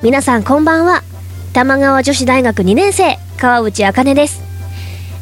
[0.00, 1.02] 皆さんこんばんは。
[1.52, 4.40] 玉川女子大学2年生川内茜です。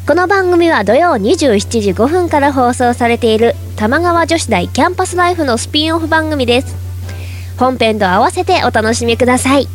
[0.05, 6.75] この番組は土曜27時5分から放送されている玉川女子大キャンパスライフのスピンオフ番組です。
[7.57, 9.67] 本編と合わせてお楽しみください。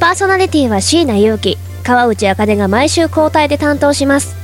[0.00, 4.34] パーソナリティは椎名祐希川内茜が毎週交代で担当します。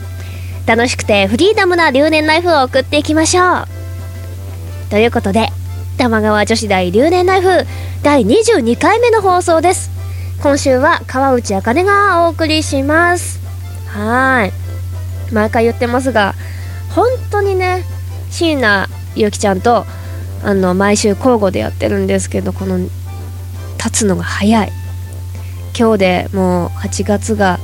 [0.64, 3.66] 楽しくてフリーダムな留年ライフを送っていきましょう。
[4.90, 5.48] ということで
[5.98, 7.66] 玉川女子大留年ライフ
[8.02, 9.90] 第22回目の放送です。
[10.42, 13.38] 今週は川内茜がお送りします。
[13.88, 14.52] はい。
[15.34, 16.34] 毎回言ってますが
[16.94, 17.84] 本当にね
[18.30, 19.84] 椎名ゆきちゃんと
[20.42, 24.72] あの毎週交互でやってるんですけどこの立つのが早い。
[25.78, 27.58] 今日でもう8月が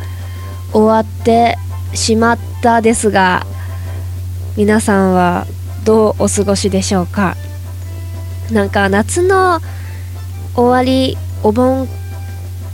[0.73, 1.57] 終わって
[1.95, 3.47] しまったですが
[4.57, 5.47] 皆さんは
[5.85, 7.37] どうお過ごしでしょうか？
[8.51, 9.61] なんか夏の
[10.55, 11.89] 終わりお盆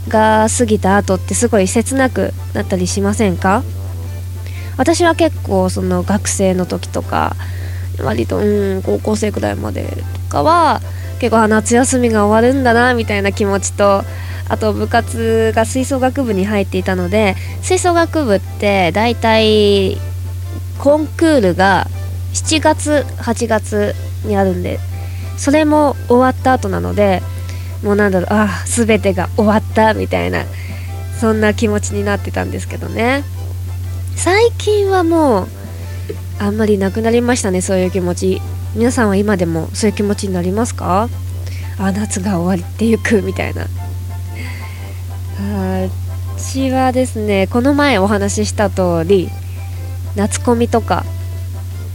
[0.07, 3.63] が過ぎた後ってすごい切なくなったりしませんか？
[4.77, 7.35] 私は結構その学生の時とか
[8.03, 10.81] 割とうん高校生くらいまでとかは
[11.19, 14.03] 結構夏休みが終わるんだなみたいな気持ちと
[14.49, 19.97] あと部活が吹奏楽部に入っていたので吹奏楽部って大体
[20.79, 21.87] コンクールが
[22.33, 23.93] 7月8月
[24.25, 24.79] にあるんで
[25.37, 27.21] それも終わった後なので
[27.83, 30.45] もうなんだろうああ全てが終わったみたいな
[31.19, 33.23] そんな気持ちになってたんですけどね。
[34.15, 35.47] 最近はもう
[36.39, 38.41] あんまりなくなりましたねそういう気持ち。
[38.75, 41.09] 皆さんは今でもそういう気持ちになりますか？
[41.77, 43.67] あ夏が終わってゆくみたいな。
[46.37, 49.29] 私はですねこの前お話しした通り
[50.15, 51.05] 夏コミとか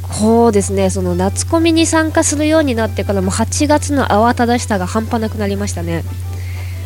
[0.09, 0.91] こうですね。
[0.91, 6.03] その夏コミに参加するようになってからもう8月の慌ただしさが半端なくなりましたね。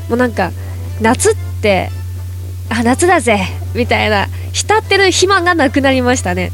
[0.09, 0.51] もうなんか
[1.01, 1.91] 夏って
[2.69, 3.41] あ夏だぜ
[3.75, 6.51] みたいな浸ってる暇がなくなりましたね。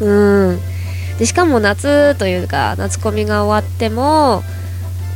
[0.00, 0.60] うん。
[1.18, 4.42] でしかも夏というか夏コミが終わっても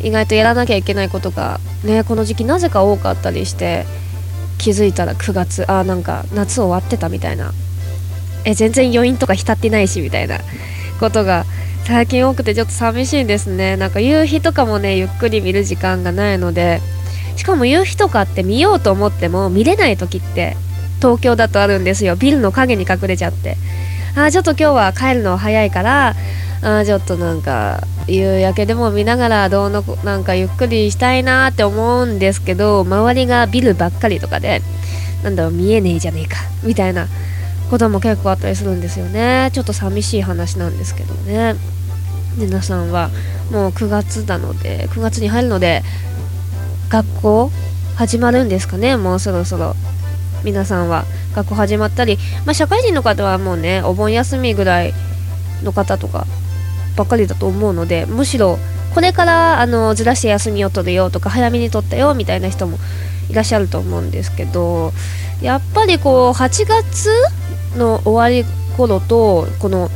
[0.00, 3.84] 意外とやらなきゃいけないことがねこの時期なぜか多かったりして
[4.58, 7.52] 気づいたら9月あなんか夏終わってたみたいな。
[8.44, 10.38] え全然余韻とか浸ってないしみたいな。
[10.98, 11.44] ことが
[11.84, 13.76] 最近多くてちょっと寂しいですね。
[13.76, 16.80] なんか夕日とかもねゆっくり見る時間がないので。
[17.36, 20.56] しかも夕日とかって見ようと思っても見れない時って
[20.96, 22.16] 東京だとあるんですよ。
[22.16, 23.56] ビルの影に隠れちゃって。
[24.16, 26.16] ああちょっと今日は帰るの早いから
[26.62, 34.60] あちょっとなんか夕焼けでも見ながらどうのなんかゆっくりしたいなって思うんですけど周りがビルばっかりとかで
[35.22, 37.06] なんだろう見えねえじゃねえかみたいな
[37.70, 39.50] ことも結構あったりするんですよね。
[39.52, 41.54] ちょっと寂しい話なんですけどね。
[42.36, 43.10] 皆さんは
[43.50, 45.82] もう9月なので9月に入るので
[46.88, 47.50] 学校
[47.96, 48.96] 始まるんですかね。
[48.96, 49.74] もうそろそろ。
[50.44, 54.94] 皆さんは学校始まったり、まあ、社会人の方はもうねお盆休みぐらい
[55.62, 56.26] の方とか
[56.96, 58.58] ばっかりだと思うのでむしろ
[58.94, 62.78] これからあのずらして休みを取るよとか早めに取ったよみたいな人も
[63.30, 64.92] いらっしゃると思うんですけど
[65.42, 67.10] やっぱりこう8月
[67.76, 69.88] の終わり頃とこの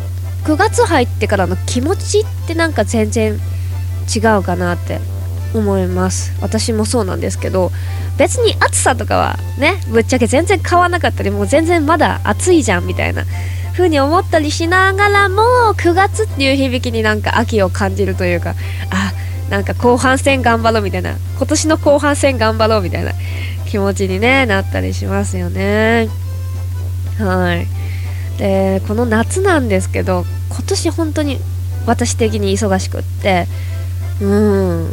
[0.45, 3.39] 9月入ってからの気持ちってなんか全然
[4.15, 4.99] 違うかなって
[5.55, 6.33] 思います。
[6.41, 7.71] 私もそうなんですけど
[8.19, 13.25] 別に暑さとかはねぶっちゃけ全然変わらなかったりもう全然まだ暑いじゃんみたいな
[13.73, 15.43] 風に思ったりしながらも
[15.77, 18.55] 9月っていう響きになんか秋を感じるというか
[18.91, 19.13] あ
[19.51, 23.13] なんか後半戦頑張ろうみたいな今年の後半戦頑張ろうみたいな
[23.69, 26.22] 気持ちに、ね、なったりしますよね。
[27.19, 27.67] はい。
[28.39, 31.39] でこの夏なんですけど今年本当に
[31.87, 33.47] 私的に忙しくって
[34.21, 34.89] うん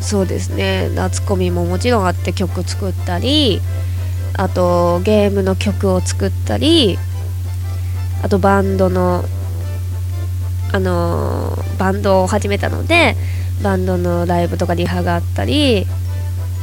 [0.00, 0.88] そうですね。
[0.94, 3.60] 夏コミももちろんあって曲作ったり
[4.34, 6.98] あとゲームの曲を作ったり
[8.22, 9.24] あとバンドの
[10.74, 13.14] あの、バンドを始めたので
[13.62, 15.86] バンドのライブとかリハがあったり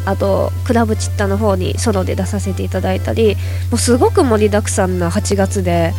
[0.05, 3.35] あとクラブチッタの方にソロで出させていただいたり
[3.69, 5.93] もうすごく盛りだくさんな8月で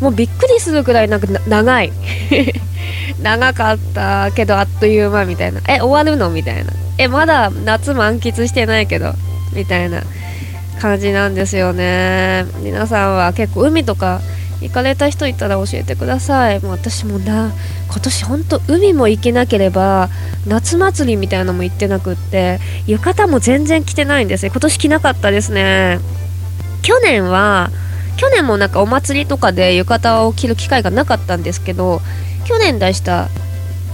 [0.00, 1.92] もうびっくりするくらいなんか長い。
[3.22, 5.60] 長かったけどあっという間みたいな。
[5.68, 6.72] え終わるのみたいな。
[6.98, 9.14] えまだ夏満喫してないけど
[9.54, 10.02] みたいな
[10.80, 12.46] 感じなんですよね。
[12.60, 14.20] 皆さんは結構海とか
[14.60, 16.60] 行かれた人いたら教えてください。
[16.60, 17.52] もう私もな
[17.88, 20.08] 今年ほんと海も行けなければ
[20.46, 24.50] 夏祭りみたいなのも行ってなくって浴衣も全然着てないんですね。
[24.50, 26.00] 今年着なかったですね。
[26.82, 27.70] 去年は
[28.16, 32.00] 去年もなんかお祭りとかで浴衣を着る機会がなかったんですけど
[32.44, 33.28] 去年出した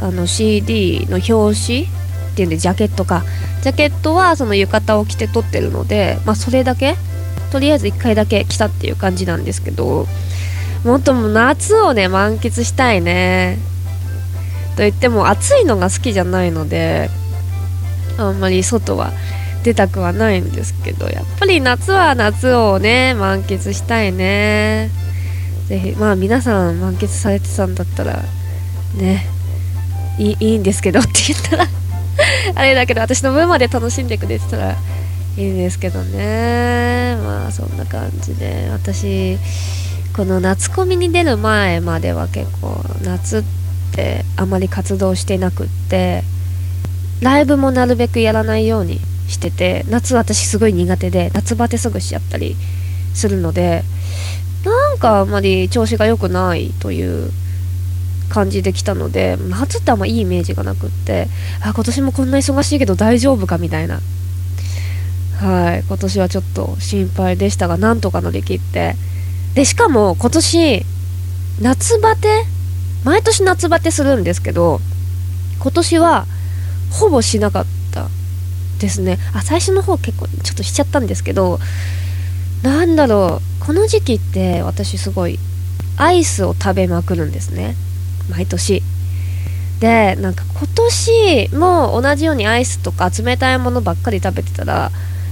[0.01, 1.87] あの CD の表紙っ
[2.37, 3.23] ていうんでジャケットか。
[3.63, 6.97] ジャケットはその浴衣を着て撮ってるのでまあそれだけ
[7.51, 10.07] とりあえず1回だけ着たっていう感じなんですけど
[10.85, 13.59] もっとも夏をね満喫したいね。
[14.77, 17.09] と言っても暑いのが好きじゃないので
[18.19, 19.13] あんまり外は
[19.63, 24.91] 出たくはないんですけどやっぱり夏は夏をね満喫したいね。
[25.69, 28.23] ぜひまあ皆さん満喫されてたんだったら
[28.95, 29.27] ね
[30.19, 31.67] いいいいんですけどって言ったら
[32.55, 34.77] あれだけど私の分まで楽しんでくれてたら
[35.37, 37.17] いいんですけどね。
[37.25, 39.39] まあそんな感じで私
[40.15, 43.43] この夏コミに出る前までは結構夏っ
[43.93, 46.23] てあまり活動してなくって
[47.21, 52.55] ライブもなるべくやらないようにしてて夏私すごい苦手で夏バテすぐしちゃったり
[53.13, 53.83] するので
[54.65, 57.33] なんかあんまり調子が良くないという
[58.29, 61.27] 感じで来たので夏ってあんまいいイメージがなくって
[61.61, 64.01] あ今年もこんな忙しいけど大丈夫かみたいな。
[65.41, 68.95] はい今年はちょっと心配でしたがなんとか乗り切って
[69.55, 70.85] でしかも今年
[71.61, 72.45] 夏バテ？
[73.05, 74.81] 毎年夏バテするんですけど
[75.61, 76.27] 今年は
[76.91, 78.09] ほぼしなかった
[78.81, 79.19] ですね。
[79.33, 81.59] あ最初の方結構ちょっとしちゃったんですけど
[82.63, 85.39] なんだろうこの時期って私すごい
[85.97, 87.77] アイスを食べまくるんですね。
[88.29, 88.83] 毎年。
[89.81, 94.91] でなんか今年も同じようにアイスとか冷たいものばっかり食べてたら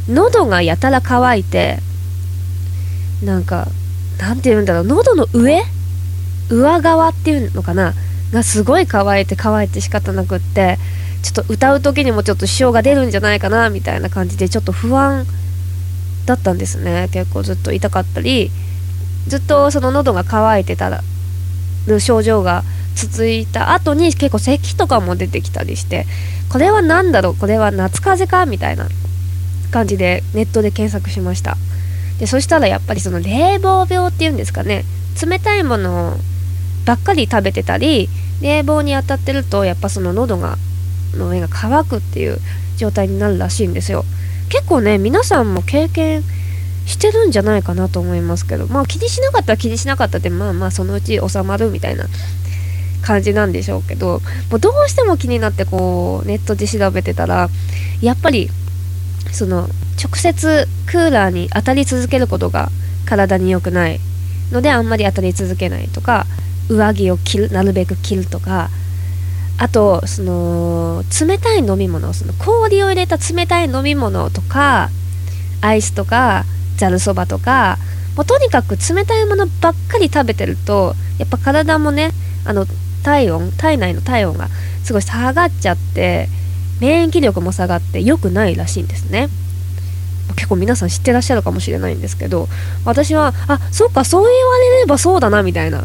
[0.09, 1.79] 喉がやたら乾いて
[3.23, 3.69] なんか
[4.19, 4.85] なんて言うんだろう。
[4.85, 5.63] 喉の上？
[6.51, 7.95] 上側っていうのかな？
[8.33, 10.79] がすごい乾いて乾いて仕方なくって
[11.23, 15.27] ちょっと歌う時にもちょっと支障が出るんじゃないかなみたいな感じでちょっと不安
[16.27, 17.09] だったんですね。
[17.13, 18.51] 結構ずっと痛かったり
[19.29, 21.03] ずっとその喉が渇いてた
[21.87, 22.63] る症状が
[22.95, 26.07] 続いた後に結構咳とかも出てきたりして
[26.51, 27.37] これは何だろう？
[27.37, 28.47] これは夏風邪か？
[28.47, 28.89] みたいな
[29.71, 31.57] 感じでネットで検索しました。
[32.23, 34.85] でそしたらやっぱりその冷房病っていうんですかね。
[35.21, 36.17] 冷たいもの
[36.85, 38.09] ばっかり食べてたり
[38.41, 40.57] 冷房に当たってるとやっぱその喉が
[41.17, 42.39] の上が乾くっていう
[42.77, 44.05] 状態になるらしいんですよ。
[44.51, 46.23] 結構ね皆さんも経験
[46.87, 52.07] してるんじゃないかなと思いますけどまあ気にしなかったら気にしなかったってまあまあそのうち収まるみたいな
[53.03, 57.49] 感じなんでしょうけどもうどうしても気になってこうネットで調べてたら
[58.01, 58.49] やっぱり
[59.31, 59.69] その
[60.03, 62.71] 直接クーラーに当たり続けることが
[63.07, 64.01] 体に良くない
[64.51, 66.27] のであんまり当たり続けないとか
[66.69, 68.71] 上着を着るなるべく着るとか
[69.59, 74.91] あとその冷たい飲み物その氷を入れた冷たい飲み物とか
[75.61, 76.45] アイスとか
[76.77, 77.79] ざるそばとか
[78.17, 82.11] もうとにかく冷たいものばっかり食べてるとやっぱ体もね
[82.45, 82.67] あの
[83.05, 84.49] 体温体内の体温が
[84.85, 86.29] すごい下がっちゃって
[86.83, 89.29] 免疫力も下がって良くないらしいんですね。
[90.35, 92.49] 結構皆さん知ってらっしゃるかもしれないんですけど
[92.85, 95.85] 私はあそっかそう言われればそうだなみたいな。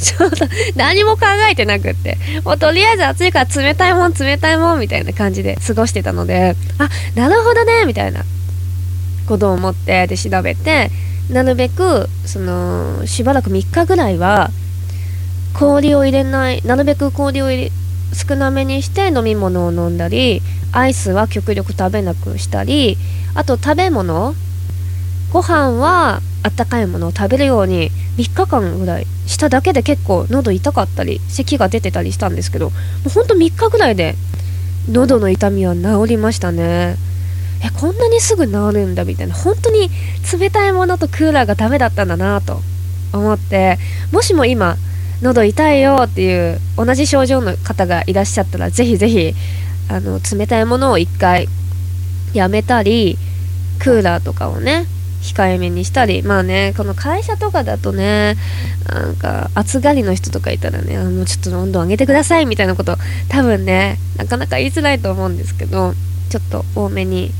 [0.00, 2.16] ちょっと何も考えてなくって。
[2.44, 8.24] もうとりあえず暑いから冷たいもん冷たいもんみたいな感じで過ごしてたのであなるほどねみたいな。
[9.26, 10.90] ことを思ってで調べて
[11.30, 14.48] なるべくそのしばらく3日ぐらいは
[15.52, 17.72] 氷を入れないなるべく氷を入れ
[18.12, 22.96] 少なめにして飲み物を飲んだりアイスは極力食べなくしたり
[23.34, 24.34] あと食べ物
[25.32, 34.14] ご飯はあったかいものを食べるように3日間ぐらいしただけで結構喉痛かったり咳が出てたりしたんですけどもうほんと3日ぐらいで
[34.90, 36.96] 喉の痛みは治りましたね。
[37.62, 39.34] えこんなにすぐ治るんだみたいな。
[39.34, 39.90] 本当に
[40.32, 42.62] 冷たいものとクーラーがダメだったんだなと
[43.12, 43.78] 思って
[44.12, 44.76] もしも今
[45.22, 49.34] 喉痛いよっていう同じ症状の方がいらっしゃったらぜひぜひ
[49.88, 51.48] あの冷たいものを1回
[52.34, 53.18] やめたり
[53.78, 54.86] クーラーとかをね
[55.22, 56.22] 控えめにしたり。
[56.22, 58.36] まあねこの会社とかだとね
[58.88, 62.96] なんか暑がりの人とかいたらねあのちょっと温度上げてくださいみたいなこと
[63.28, 65.94] 多分ねなかなか言いづらいと思うんですけど
[66.30, 67.32] ちょっと多めに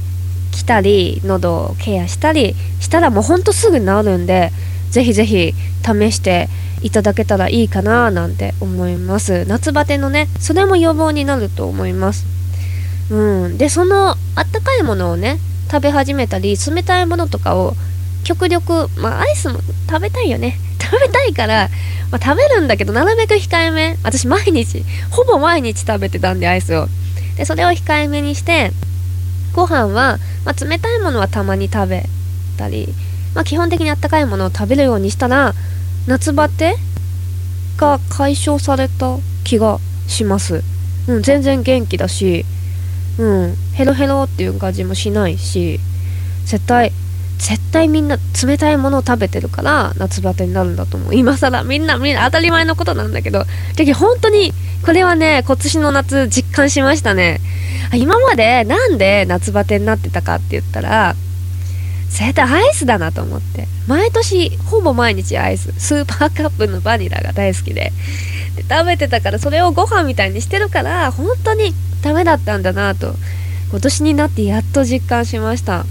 [0.51, 4.51] 来たり喉をケアしたりしたらもうほんとすぐ治るんで
[4.91, 5.55] ぜひぜひ
[5.85, 6.49] 試して
[6.83, 9.45] いただけたらいいかななんて思います。
[9.47, 12.27] 夏バテのねそれも予防になると思います。
[13.11, 13.59] うん。
[13.59, 15.39] でそのあったかいものをね
[15.71, 17.75] 食べ始めたり冷たいものとかを
[18.25, 20.59] 極力まあアイスも食べたいよね。
[20.81, 21.69] 食べたいから、
[22.11, 23.99] まあ、食べるんだけどなるべく控えめ。
[24.03, 26.89] 私毎日ほぼ毎日食べてたんでアイスを。
[27.37, 28.73] でそれを控えめにして
[29.53, 32.07] ご飯は、まあ、冷たいものはたまに食べ
[32.57, 32.89] たり、
[33.39, 35.55] まあ、基本的にあったかいものを食べるようにしたら
[36.09, 36.75] 夏バテ
[37.77, 39.79] が解消された気が
[40.09, 40.65] します。
[41.07, 42.45] うん、全然元気だし、
[43.17, 45.79] うん、ヘロヘロっていう感じもしないし、
[46.47, 46.91] 絶対、
[47.39, 51.15] 絶対みんな冷たいものを食べてるから夏バテになるんだと思う。
[51.15, 53.45] 今更みんな、みんな当たり前のことなんだけど、
[53.77, 54.53] で本当に、
[54.85, 57.41] これはね、今年の夏実感しましたね。
[57.95, 61.15] 今までなんで夏バテになってたかって言ったら、
[62.11, 63.69] 絶対アイスだなと思って。
[63.87, 65.73] 毎年ほぼ毎日アイス。
[65.79, 67.93] スーパーカップのバニラが大好きで。
[68.57, 71.73] で食べてたからそれをご飯みたいにしてるから本当に
[72.03, 73.15] ダメだったんだなと。
[73.71, 75.85] 今年になってやっと実感しました。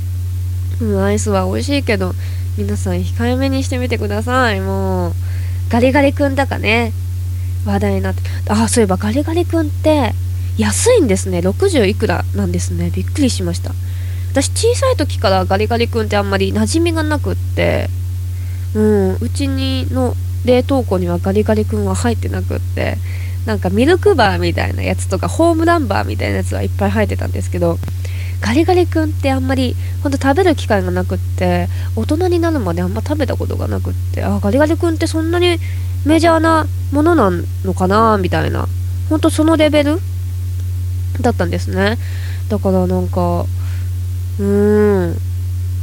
[0.81, 2.13] うんアイスは美味しいけど
[2.57, 4.61] 皆さん控えめにしてみてください。
[4.61, 5.13] もう
[5.69, 6.91] ガリガリ君だかね。
[7.65, 8.21] 話題になって。
[8.49, 10.13] あそういえばガリガリ君って
[10.57, 11.39] 安いんですね。
[11.39, 12.89] 60いくらなんですね。
[12.89, 13.71] びっくりしました。
[14.41, 17.89] 私小さい時からガリガリ君ってあんまり馴染みがなくって
[18.75, 20.13] うんうちにの
[20.45, 22.97] 冷凍庫にはガリガリ君は入ってなくって
[23.47, 27.79] なんかミルクバーみたいなやつとかホームランバーみたいなやつはいっぱい入ってたんですけど
[28.41, 35.57] ガリガリ君ってあんまりほんと食べる機会がなくって大人になるまであんま食べたことがなくってあガリガリ君ってそんなに
[36.05, 37.31] メジャーなものな
[37.65, 38.67] のかなみたいな
[39.09, 39.97] ほんとそのレベル
[41.21, 41.97] だったんですね。
[42.49, 43.45] だからなんか
[44.39, 45.17] うーん。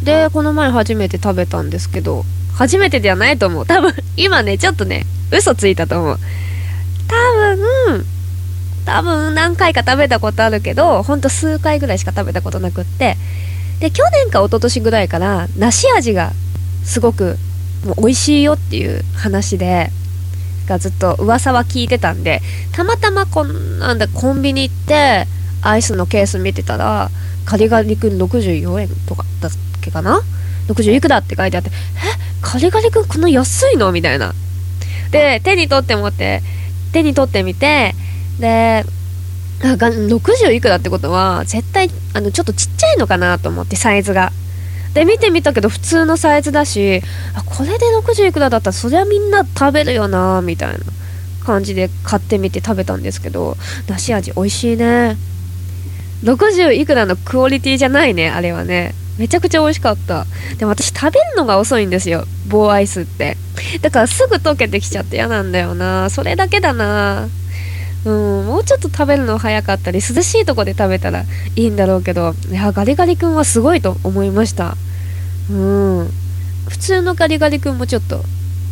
[0.05, 3.67] でこの前初めて食べたんですけど初めてではないと思う。
[3.67, 6.19] 多分今ねちょっとね嘘ついたと思う。
[7.09, 8.05] 多分
[8.85, 13.17] 多分何回か食べたことあるけどほんと数回ぐらいしか食べたことなくって。
[13.81, 16.33] で去年か一昨年ぐらいから梨味が
[16.85, 17.37] すごく
[17.85, 19.91] もう美味しいよっていう話で
[20.69, 22.41] がずっと噂は聞いてたんで
[22.73, 25.27] たまたまこんなんだコンビニ行って
[25.65, 27.11] アイスのケース見てたら
[27.45, 29.53] カリガリ君64円とかだっ
[29.83, 30.21] けかな
[30.69, 31.73] ？60いくらって書いてあって、え？
[32.41, 33.91] カリガリ君この安いの？
[33.91, 34.33] みたいな。
[35.11, 36.43] で、手に取って持って、
[36.93, 37.95] 手に取ってみて、
[38.39, 38.85] で、
[39.63, 44.33] あが60いくらってことは、絶対、あの、ちょっとちっちゃいのかなと思って、サイズが。
[44.93, 47.01] で、見てみたけど、普通のサイズだし、
[47.35, 50.79] あ、これで60いくらだったら、そりゃみんな食べるよなみたいな
[51.45, 53.57] 感じで買ってみて食べたんですけど、
[53.89, 55.17] 梨味美味しいね。
[56.25, 58.95] 60いくらのクオリティじゃないね、あれはね。
[59.19, 60.27] めちゃくちゃ美味しかった。
[60.59, 63.37] でも私食べるのが遅いんですよ、棒アイスって。
[63.83, 66.11] だからすぐ溶けてきちゃって嫌なんだよな。
[66.11, 67.29] それだけだな。
[68.05, 71.27] うん、もうちょっと食べるの早かったり、涼しいとこで食べたらい
[71.57, 74.77] いんだろうけど、いや、ガリガリ君はすごいと思いました。
[75.51, 76.11] うん。
[76.69, 78.25] 普通のガリガリ君もちょっと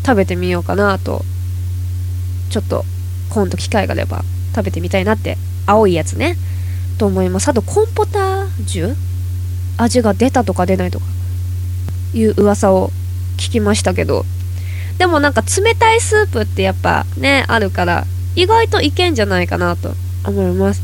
[0.06, 1.22] 食べてみようかなと、
[2.50, 2.84] ちょっと
[3.30, 4.22] 今度機会があれば
[4.54, 6.36] 食べてみたいなって、青いやつね。
[6.98, 7.48] と思います。
[7.48, 8.94] あとコンポタージュ？
[9.78, 11.06] 味が出たとか出ないとか。
[12.14, 12.90] いう噂を
[13.38, 14.24] 聞きましたけど。
[14.98, 18.04] でもなんか冷たいスープってやっぱねあるから
[18.36, 19.94] 意外といけんじゃないかなと
[20.26, 20.82] 思います。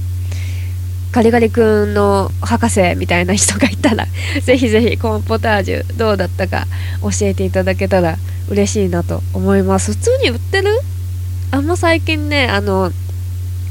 [1.13, 4.07] ガリガリ君の博士みたいな人がいたら
[4.45, 6.67] ぜひぜひコーンポタージュどうだったか
[7.01, 9.93] 教えていただけたら嬉しいなと思います。
[9.93, 10.81] 普通に売ってる？
[11.51, 12.93] あんま最近ねあの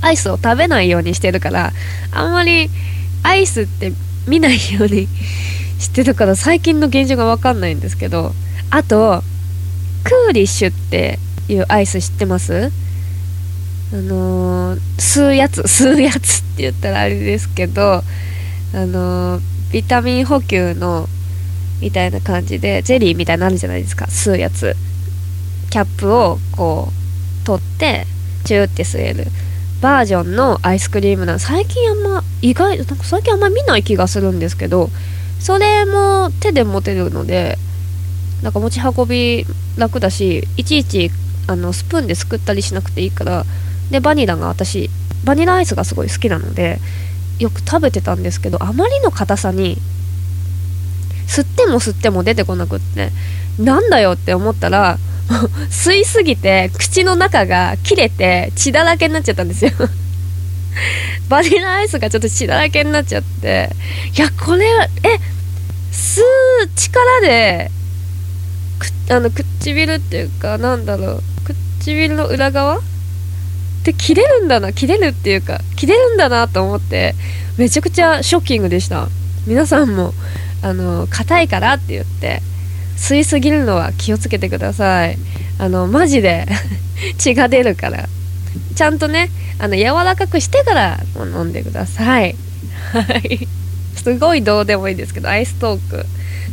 [0.08, 1.74] アイスを食べないようにしてるから
[2.12, 2.70] あんまり
[3.24, 3.92] アイスって
[4.26, 5.08] 見ないように
[5.80, 8.32] してるから最近の現状がわかんないんですけど
[8.70, 9.22] あと
[10.04, 12.72] クーリッシュっていうアイス知ってます？
[13.94, 18.02] あのー、吸うやつ吸うやつって言ったらあれですけどあ
[18.74, 21.08] のー、ビタミン補給の
[21.82, 24.76] みたいな感じでゼリーみたいになるじゃないですか吸うやつ。
[25.70, 28.08] キャップをこう取って
[28.46, 29.26] チューって吸える。
[29.82, 31.40] バージョンのアイスクリームなの。
[31.40, 34.90] 最近あんま意外なんか最近あんま見ない気がするんですけど
[35.40, 37.58] それも手で持てるので
[38.42, 39.46] なんか持ち運び
[39.78, 41.12] 楽だしいちいち
[41.48, 43.46] あのスプーンですくったりしなくていいから
[43.92, 44.90] でバニラが私
[45.24, 46.80] バニラアイスがすごい好きなので
[47.40, 49.78] よく食べてたんですけどあまりの硬さに
[51.28, 53.12] 吸っても吸っても出てこなくって
[53.60, 54.98] なんだよって思ったら
[55.70, 59.72] 吸いすぎて口の中が切れて血だらけになっちゃったんですよ。
[61.30, 63.70] バニラアイスがちょっと血だらけになっちゃって。
[64.16, 65.20] いやこれはえ
[65.92, 66.22] 吸
[66.64, 67.72] う力で
[68.80, 71.24] くあの唇っていうかなんだろう。
[71.80, 72.82] 唇の裏側っ
[73.84, 74.74] て切れるんだな。
[74.74, 77.16] 切れるっていうか切れるんだなと思って
[77.58, 79.10] めちゃくちゃショッキングでした。
[79.46, 80.14] 皆さんも
[80.62, 82.42] あの硬いからって言って。
[82.98, 85.18] 吸いすぎるのは気をつけてください。
[85.60, 86.46] あのマジで
[87.18, 88.10] 血が出るから。
[88.76, 92.36] ちゃんとねあの柔らかくしてから飲んでください。
[92.92, 93.48] はい。
[93.96, 96.06] すごいどうでもいいですけどアイストーク。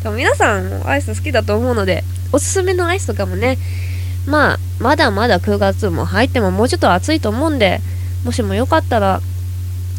[0.03, 3.59] でも皆さんもアイス好きだと思うのでおすすめのアイスとかもね
[4.27, 7.81] まあまだまだ9月も入ってももうちょっと暑いと思うんで
[8.25, 9.21] もしもよかったら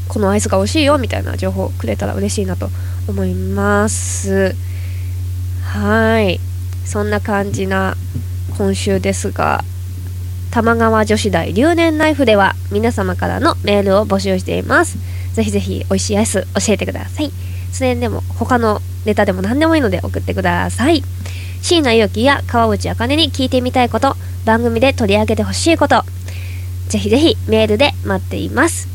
[0.08, 2.70] このアイスが美味しいよみたいな情報くれたら嬉しいなと
[3.08, 4.56] 思います。
[5.76, 6.40] はい。
[6.86, 7.96] そんな感じな
[8.58, 9.62] 今週ですが
[10.52, 14.98] 玉川女子大留年ナイフでは皆様からのメールを募集しています。
[15.34, 17.32] ぜひぜひ美味しいアイス教えてください。
[17.74, 21.04] それでも他のネタでも何でもいいので送ってください。
[21.62, 24.16] 椎名祐希や川内茜に聞いてみたいこと
[24.46, 26.04] 番組で取り上げてほしいこと。
[26.88, 28.88] ぜひぜひメールで待っています。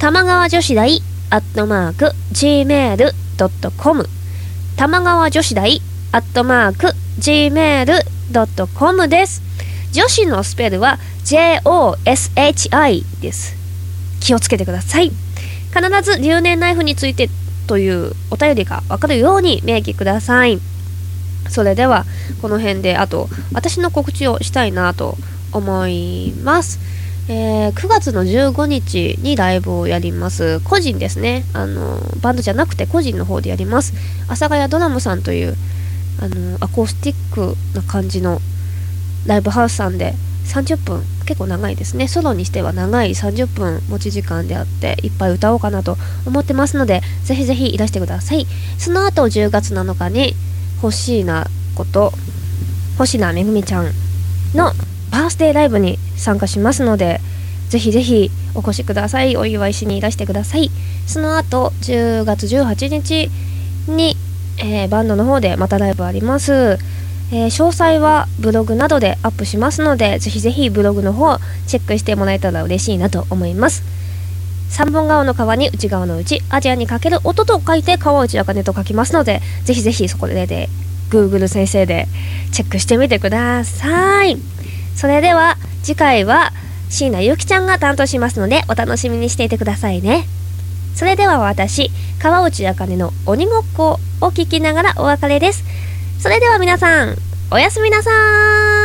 [0.00, 4.08] 玉川女子大アットマーク gmail.com
[4.76, 5.80] 玉川女子大
[6.16, 9.42] アットマーク gmail.com です。
[9.92, 13.54] 女子のスペルは JOSHI です。
[14.20, 15.10] 気をつけてください。
[15.10, 15.20] 必
[16.02, 17.28] ず留年ナイフについて
[17.66, 20.58] というお便りがわかるように明記ください。
[21.50, 22.06] それでは
[22.40, 25.18] この辺であと私の告知をしたいなと
[25.52, 26.80] 思います。
[27.28, 30.60] えー、9月の15日にライブをやります。
[30.60, 31.44] 個人ですね。
[31.52, 33.92] あのバンドじゃなくて個人の方でやります。
[34.28, 35.54] 阿佐ヶ谷ドラムさんという
[36.20, 38.40] あのアコースティックな感じの
[39.26, 40.14] ライブハウスさんで
[40.46, 42.06] 30分結構長いですね。
[42.08, 48.46] ソロにしては長い30分持ち時間であっていっぱい歌おうかなと思ってますのでぜひぜひいらしてください。
[48.78, 50.34] その後10月7日に
[50.82, 52.12] 欲しいなこと
[52.98, 53.86] 星名めぐみちゃん
[54.54, 54.72] の
[55.10, 57.20] バースデーライブに参加しますので
[57.68, 59.36] ぜひぜひお越しください。
[59.36, 60.70] お祝いしにいらしてください。
[61.06, 63.30] その後10月18日
[63.88, 64.16] に、
[64.58, 66.78] えー、バンドの方でまたライブあります。
[67.32, 73.82] えー、詳細はブログなどでアップしますのでぜひぜひブログの方チェックしてもらえたら嬉しいなと思います。
[74.68, 80.68] 三本川の川に内側の内アジアにかける音と書いて川内茜と書きますのでぜひぜひそこでで
[81.10, 82.06] Google 先生で
[82.52, 84.36] チェックしてみてください。
[84.94, 86.52] それでは次回は
[86.88, 90.26] 椎名ゆきちゃんが担当しますのでお楽しみにしていてくださいね。
[90.96, 95.62] それでは私川内茜の鬼ごっこを聞きながらお別れです
[96.18, 97.16] それでは皆さん、
[97.52, 98.75] おやすみなさーい。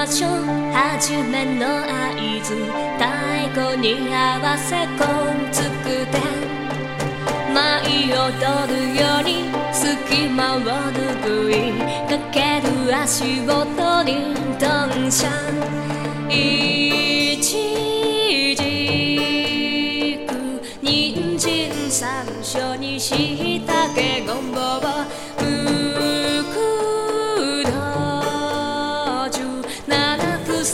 [0.00, 0.30] ましょう
[0.72, 2.54] 初めの合図。
[2.96, 3.04] 太
[3.52, 6.16] 鼓に合わせこんつくて。
[7.52, 8.16] 舞い踊
[8.72, 11.52] るより隙間を拭い。
[12.08, 14.32] かける足音に。
[14.58, 15.28] ドンシャ
[16.26, 20.28] ンいちじく
[20.82, 24.22] 人参山椒にしいたけ。
[24.26, 24.80] ごんぼう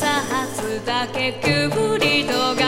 [0.01, 2.66] だけキュブリトが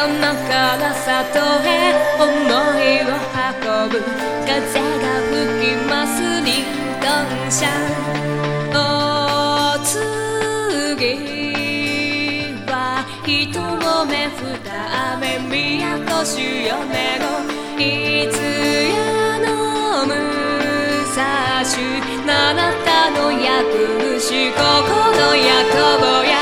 [0.00, 1.12] 世のから里
[1.62, 4.00] へ思いを運ぶ
[4.46, 6.10] 風が吹きます
[6.40, 6.64] リン
[7.02, 7.68] ドンシャ
[8.72, 8.74] お
[9.84, 9.92] 次
[12.66, 12.72] は
[13.26, 13.52] 一
[14.06, 14.48] 目二
[15.20, 16.32] 目都し
[16.64, 16.72] 嫁
[17.18, 17.22] の
[17.78, 17.84] い
[18.32, 18.34] つ
[18.96, 18.98] や
[19.44, 19.46] の
[20.06, 20.08] む
[21.14, 21.76] さし
[22.24, 22.28] 七
[22.86, 23.68] たの役
[24.18, 24.56] 主こ
[24.88, 26.40] このやこぼや